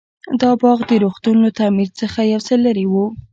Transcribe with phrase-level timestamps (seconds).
[0.41, 2.95] دا باغ د روغتون له تعمير څخه يو څه لرې و.